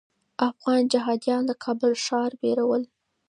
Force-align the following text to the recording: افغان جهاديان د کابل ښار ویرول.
افغان 0.49 0.81
جهاديان 0.93 1.43
د 1.47 1.51
کابل 1.63 1.91
ښار 2.05 2.31
ویرول. 2.41 2.83